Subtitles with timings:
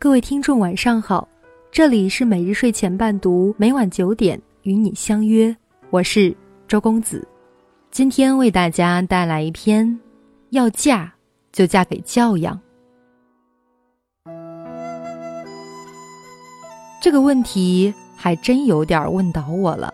[0.00, 1.26] 各位听众，晚上好，
[1.72, 5.54] 这里是每日睡前伴读，每晚九点与你相约，
[5.90, 6.32] 我是
[6.68, 7.26] 周公子。
[7.90, 9.98] 今天为大家带来一篇：
[10.50, 11.12] 要嫁
[11.50, 12.56] 就嫁给教养。
[17.02, 19.92] 这个问题还真有点问倒我了。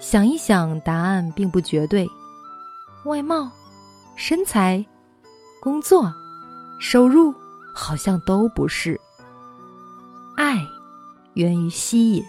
[0.00, 2.08] 想一想，答案并不绝对。
[3.04, 3.50] 外貌、
[4.16, 4.82] 身材、
[5.60, 6.10] 工作、
[6.80, 7.34] 收入，
[7.72, 9.00] 好像都不是。
[10.36, 10.58] 爱
[11.34, 12.24] 源于吸引，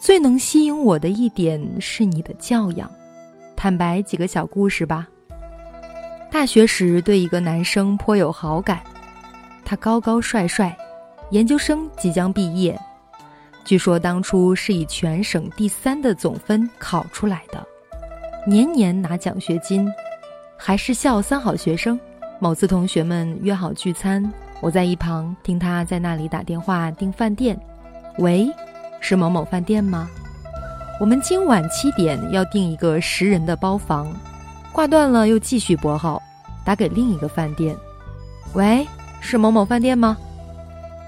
[0.00, 2.90] 最能吸引我的一点是你的教养。
[3.56, 5.06] 坦白几个小故事吧。
[6.30, 8.82] 大学时对一个男生颇有好感，
[9.64, 10.76] 他高高帅帅。
[11.30, 12.78] 研究生即将毕业，
[13.64, 17.66] 据说当初是以全省第三的总分考出来的，
[18.46, 19.92] 年年拿奖学金，
[20.56, 21.98] 还是校三好学生。
[22.38, 27.58] 某次同学们约好聚餐，我在一旁听他在那里打电话订饭店。
[28.18, 28.50] 喂，
[29.00, 30.08] 是某某饭店吗？
[31.00, 34.06] 我们今晚七点要订一个十人的包房。
[34.72, 36.22] 挂断了又继续拨号，
[36.62, 37.74] 打给另一个饭店。
[38.52, 38.86] 喂，
[39.20, 40.18] 是某某饭店吗？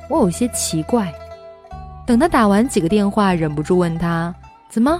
[0.08, 1.12] 我有些奇怪，
[2.06, 4.34] 等他打完几个电话，忍不住问他
[4.70, 4.98] ：“怎么，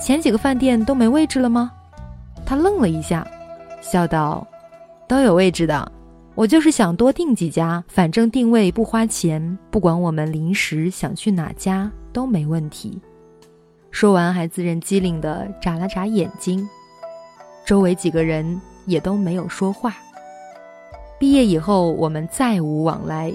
[0.00, 1.70] 前几个饭店都没位置了吗？”
[2.44, 3.24] 他愣了一下，
[3.80, 4.44] 笑道
[5.12, 5.92] ：“都有位置的，
[6.34, 12.98] 我就是想多订几家，反正定位不花钱，不管我们临时想去哪家都没问题。”
[13.92, 16.66] 说完还自认机灵的眨了眨眼睛，
[17.66, 19.94] 周围几个人也都没有说话。
[21.20, 23.30] 毕业以后，我们再无往来。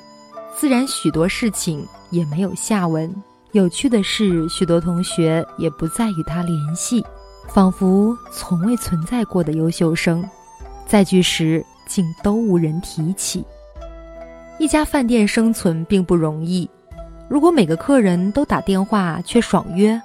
[0.58, 3.14] 自然，许多事情也没有下文。
[3.52, 7.06] 有趣的是，许多同学也不再与他联系，
[7.48, 10.28] 仿佛从未存在过的优秀生，
[10.88, 13.46] 再聚时竟都无人提起。
[14.58, 16.68] 一家饭店生存并不容易，
[17.28, 20.02] 如果每个客人都打电话却爽约，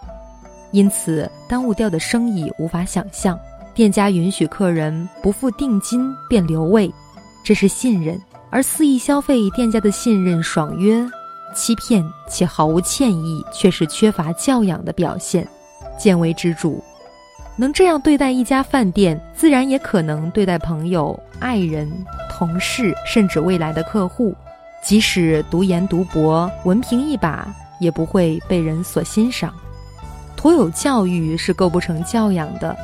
[0.73, 3.39] 因此耽误掉的生意无法想象。
[3.75, 6.93] 店家允许客人不付定金便留位，
[7.43, 8.21] 这是信任。
[8.51, 11.03] 而肆意消费店家的信任、爽约、
[11.55, 15.49] 欺骗且毫无歉意，却是缺乏教养的表现。
[15.99, 16.75] 见微知著，
[17.57, 21.91] 能这样对待一家饭店，自然也可能对待朋友、爱人、
[22.31, 24.35] 同事，甚至未来的客户。
[24.83, 29.55] 即使读研读博，文凭一把，也不会被人所欣赏。
[30.35, 32.77] 徒有教育是构不成教养的，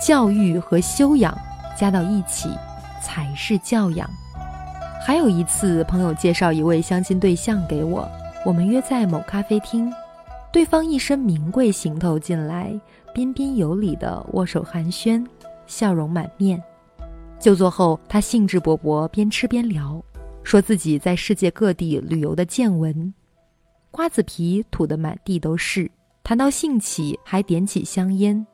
[0.00, 1.36] 教育和修养
[1.76, 2.50] 加到一起，
[3.02, 4.08] 才是教养。
[5.04, 8.08] 还有一次，朋友介绍一位相亲对象给我，
[8.44, 9.92] 我们约在某咖啡厅，
[10.52, 12.72] 对方一身名贵行头进来，
[13.16, 15.24] 彬彬有礼的握手寒暄，
[15.66, 16.62] 笑容满面。
[17.40, 20.04] 就座后，他兴致勃勃，边吃边聊，
[20.42, 23.14] 说自己在世界各地旅游的见闻，
[23.90, 25.90] 瓜子皮吐得满地都是。
[26.22, 28.46] 谈到兴起，还点起香烟。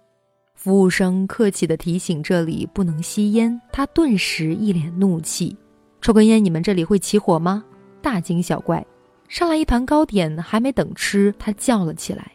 [0.55, 5.56] 服务生客气地提醒这里不能吸烟，他顿时一脸怒气。
[6.01, 7.65] 抽根烟，你们这里会起火吗？
[8.01, 8.87] 大惊小怪，
[9.27, 12.31] 上来一盘糕点，还没等吃，他叫了起来：“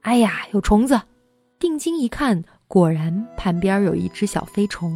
[0.00, 0.98] 哎呀，有虫子！”
[1.58, 4.92] 定睛一看，果然盘边有一只小飞虫。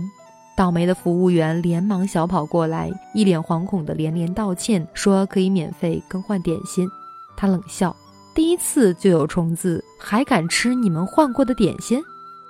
[0.56, 6.87] 倒霉的服务员连忙小跑过来，一脸惶恐的连连道歉，说可以免费更换点心。
[7.37, 7.95] 他冷笑
[8.33, 12.00] ：“第一次就有虫子，还敢吃你们换过的点心？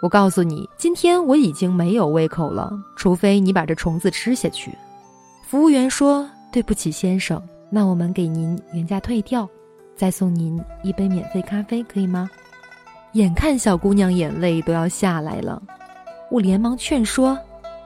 [0.03, 4.71] 我告诉你，今天我已经没有胃口了，除非你把这虫子吃下去。”
[5.49, 7.41] 服务员说：“对不起，先生，
[7.71, 9.49] 那我们给您原价退掉，
[9.97, 12.29] 再送您一杯免费咖啡，可以吗？”
[13.13, 15.63] 眼看小姑娘眼泪都要下来了，
[16.31, 17.39] 我连忙劝说：“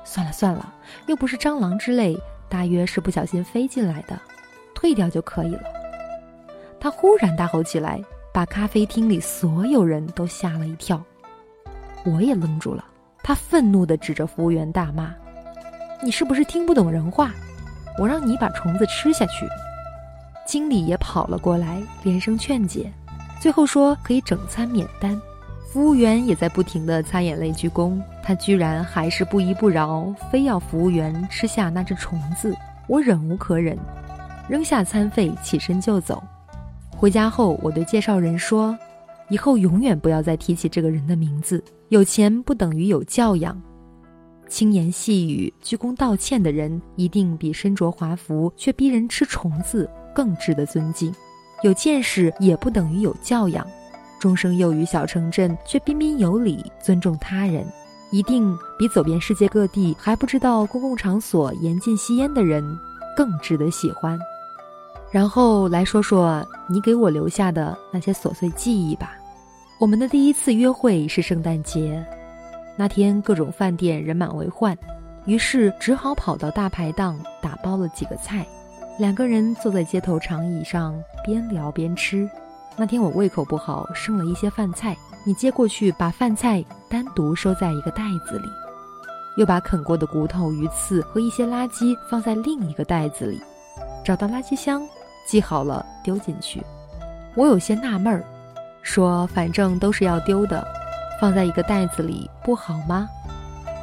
[0.04, 0.72] 算了算了，
[1.06, 2.16] 又不是蟑螂之类，
[2.48, 4.16] 大约是不小心飞进来的，
[4.72, 5.62] 退掉就可以了。”
[6.78, 8.00] 她忽然大吼起来，
[8.32, 11.02] 把咖啡厅里所有人都吓了一跳。
[12.04, 12.84] 我也愣住了，
[13.24, 15.12] 她愤怒地指着服务员大骂
[16.00, 17.34] ：“你是不是听不懂人话？”
[17.98, 19.48] 我让你把虫子吃下去，
[20.46, 22.92] 经理也跑了过来，连声劝解，
[23.40, 25.20] 最后说可以整餐免单。
[25.72, 32.56] 服务员也在不停地擦眼泪鞠躬，他居然还是不依不饶，非要服务员吃下那只虫子。
[32.88, 33.76] 我忍无可忍，
[34.48, 36.22] 扔下餐费，起身就走。
[36.90, 38.78] 回家后，我对介绍人说
[39.28, 41.62] ：“以后永远不要再提起这个人的名字。
[41.90, 43.60] 有钱不等于有教养。”
[44.48, 51.12] 轻言细语、鞠躬道歉的人，一定比身着华服却逼人吃虫子更值得尊敬。
[51.62, 53.66] 有见识也不等于有教养，
[54.18, 57.66] 终生囿于小城镇却彬彬有礼、尊重他人，
[58.10, 62.62] 一定比走遍世界各地还不知道公共场所严禁吸烟的人
[63.16, 64.18] 更值得喜欢。
[65.10, 69.12] 然后来说说你给我留下的那些琐碎记忆吧。
[69.78, 72.04] 我们的第一次约会是圣诞节，
[72.76, 74.76] 那天各种饭店人满为患，
[75.26, 78.46] 于是只好跑到大排档打包了几个菜，
[78.98, 82.28] 两个人坐在街头长椅上边聊边吃。
[82.76, 88.48] 那天我胃口不好，剩了一些饭菜，你接过去把饭菜单独收在一个袋子里，
[89.36, 93.40] 又把啃过的骨头、鱼刺和一些垃圾放在另一个袋子里，
[94.04, 94.82] 找到垃圾箱。
[95.26, 96.62] 系好了，丢进去。
[97.34, 98.24] 我有些纳闷儿，
[98.80, 100.66] 说：“反正都是要丢的，
[101.20, 103.08] 放在一个袋子里不好吗？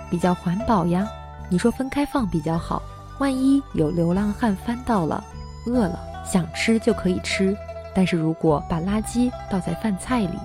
[0.10, 1.08] 比较环保呀。
[1.50, 2.82] 你说分开放比较好，
[3.20, 5.24] 万一有流浪汉翻到了，
[5.66, 7.56] 饿了想吃就可以吃。
[7.94, 10.38] 但是如果把垃圾倒在饭菜里，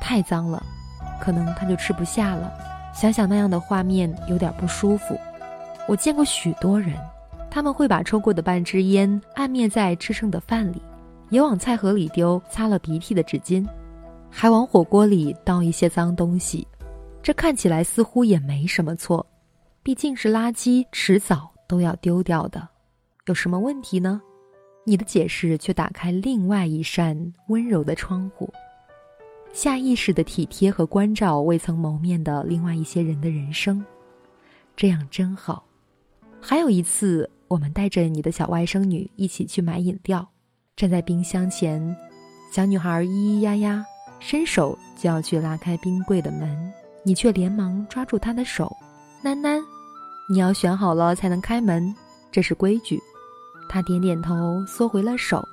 [0.00, 0.62] 太脏了，
[1.20, 2.52] 可能他就吃不下了。
[2.94, 5.18] 想想那样的画面，有点不舒服。
[5.86, 6.94] 我见过许多人。”
[7.52, 10.80] 他们会把抽过的半支烟按灭在吃剩的饭里，
[11.30, 13.66] 也往菜盒里丢擦了鼻涕的纸巾，
[14.30, 16.64] 还往火锅里倒一些脏东西。
[17.20, 19.26] 这看起来似乎也没什么错，
[19.82, 22.68] 毕竟是垃圾，迟早都要丢掉的，
[23.26, 24.20] 有什么问题呢？
[24.82, 28.52] 你的解释却打开另外一扇温柔的窗户，
[29.52, 33.84] 下意识的体贴和关照未曾谋面的另外一些人的人生，
[34.74, 35.64] 这样真好。
[36.40, 37.30] 还有一次。
[37.50, 40.24] 我们带着你的小外甥女一起去买饮料，
[40.76, 41.96] 站在冰箱前，
[42.52, 43.84] 小女孩咿咿呀呀，
[44.20, 46.72] 伸手就要去拉开冰柜的门，
[47.02, 48.70] 你却连忙抓住她的手，
[49.24, 49.60] 囡囡，
[50.30, 51.92] 你要选好了才能开门，
[52.30, 53.00] 这是规矩。
[53.68, 55.44] 他点点头，缩回了手，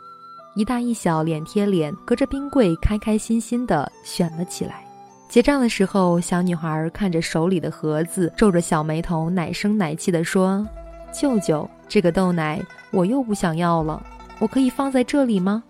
[0.54, 4.86] 一大一小脸贴脸，隔着冰柜开开心心地选了起来。
[5.28, 10.64] 结账的时候，小女孩看着手里的盒子，皱着小眉头，奶声奶气地说。
[11.12, 14.06] 舅舅，这个豆奶我又不想要了，
[14.38, 15.64] 我可以放在这里吗？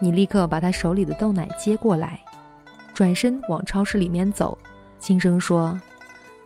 [0.00, 2.18] 你立刻把他手里的豆奶接过来，
[2.94, 4.56] 转身往超市里面走，
[4.98, 5.78] 轻声说：“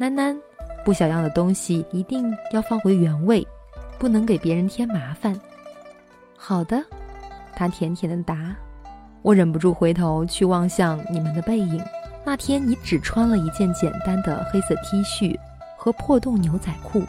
[0.01, 0.37] 囡囡，
[0.85, 3.47] 不想要的东西一定要放回原位，
[3.99, 5.39] 不能给别人添麻烦。”
[6.37, 6.83] 好的，
[7.55, 8.55] 他甜甜的答。
[9.23, 11.83] 我忍不住回头去望向你们的背影。
[12.25, 15.39] 那天你只穿了一件简单的黑色 T 恤
[15.77, 17.03] 和破洞牛仔裤。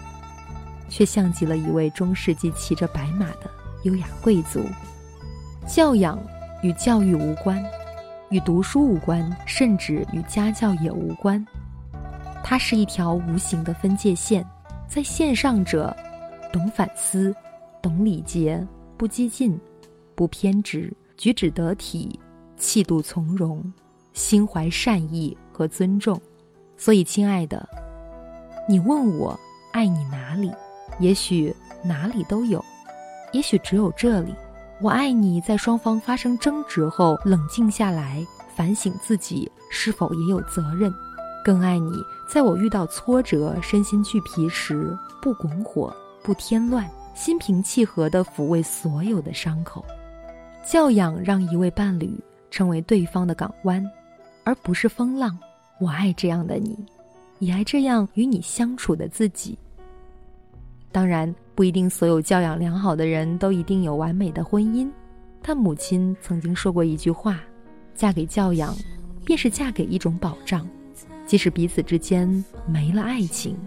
[0.92, 3.50] 却像极了一位中世纪骑着白马的
[3.84, 4.66] 优雅贵族。
[5.66, 6.20] 教养
[6.62, 7.64] 与教育无关，
[8.30, 11.44] 与读书无关，甚至与家教也无关。
[12.44, 14.46] 它是一条无形的分界线，
[14.88, 15.96] 在线上者
[16.52, 17.34] 懂反思，
[17.82, 18.66] 懂礼节，
[18.98, 19.60] 不激进，
[20.16, 22.20] 不偏执，举止得体，
[22.58, 23.64] 气度从容，
[24.14, 26.20] 心怀善意和尊重。
[26.78, 27.68] 所以，亲爱的，
[28.68, 29.40] 你问我
[29.72, 30.52] 爱你哪里？
[31.00, 32.64] 也许哪里都有，
[33.32, 34.34] 也许只有这里。
[34.82, 40.92] 我爱你，在双方发生争执后冷静下来，反省自己是否也有责任；
[41.44, 41.92] 更爱你，
[42.28, 49.84] 在我遇到挫折、身心俱疲时，不拱火、不添乱，心平气和地抚慰所有的伤口。
[50.64, 52.14] 教养让一位伴侣
[52.52, 53.84] 成为对方的港湾，
[54.44, 55.38] 而不是风浪。
[55.80, 56.78] 我爱这样的你，
[57.40, 59.58] 也爱这样与你相处的自己。
[60.92, 64.88] 当然，不一定所有教养良好的人都一定有完美的婚姻。
[65.42, 67.40] 但母亲曾经说过一句话
[67.96, 68.76] ：“嫁给教养，
[69.26, 70.68] 便是嫁给一种保障。
[71.26, 73.58] 即使彼此之间没了爱情，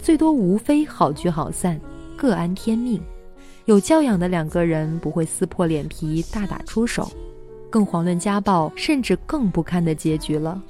[0.00, 1.80] 最多无非好聚好散，
[2.16, 3.00] 各安天命。
[3.66, 7.10] 有教养的两个人不会撕破脸皮大打出手，
[7.68, 10.62] 更遑论家暴，甚至更不堪的结局了。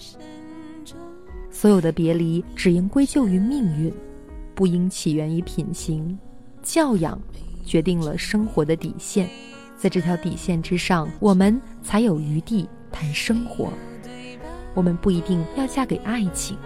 [1.51, 3.93] 所有的别离，只应归咎于命运。”
[4.55, 6.19] 不应起源于品行，
[6.65, 7.17] 教养
[7.65, 9.31] 决定了生活的底线，
[9.77, 13.73] 在这条底线之上，我们才有余地谈生活。
[14.75, 16.57] 我们不一定要嫁给爱情，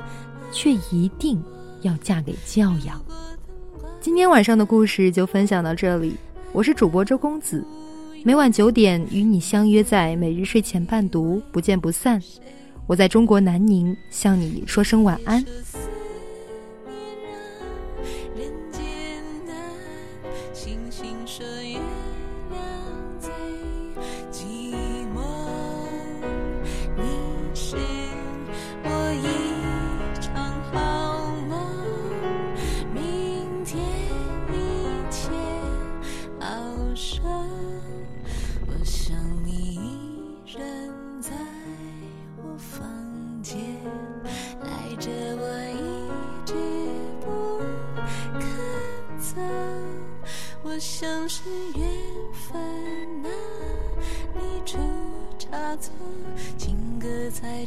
[0.50, 1.42] 却一定
[1.80, 3.00] 要嫁给教养。
[4.00, 6.16] 今天晚上的故事就分享到这里，
[6.52, 7.64] 我是主播周公子，
[8.24, 12.20] 每晚九点与你相约在每日睡前伴读，不见不散。
[12.86, 15.44] 我在中国南宁向你说声晚安。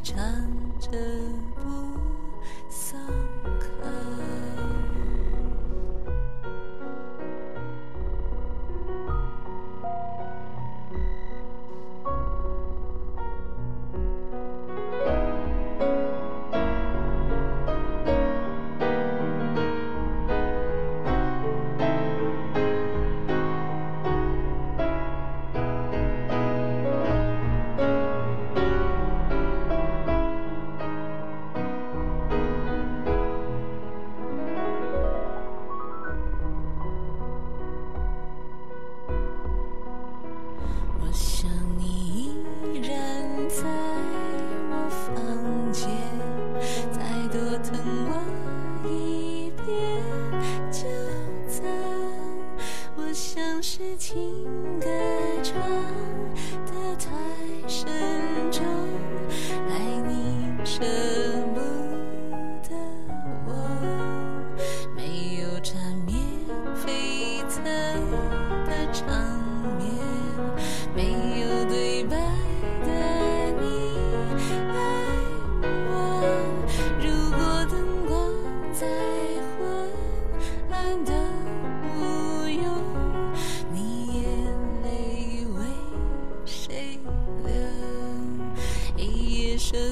[0.06, 0.16] 唱
[0.80, 0.92] 着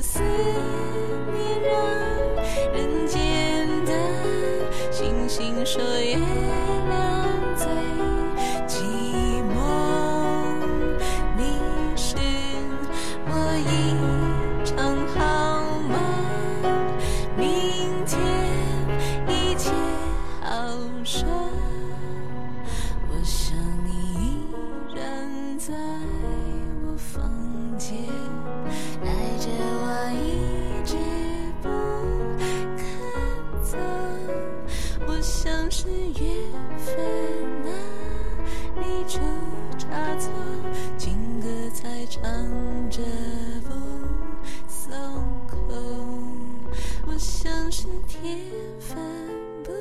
[0.03, 0.82] 思。
[42.13, 42.21] 唱
[42.91, 43.01] 着
[43.63, 43.73] 不
[44.67, 44.93] 松
[45.47, 45.57] 口
[47.07, 48.19] 我像是铁
[48.79, 48.95] 饭
[49.63, 49.71] 不